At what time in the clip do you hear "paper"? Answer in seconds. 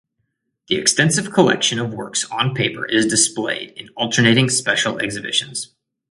2.55-2.87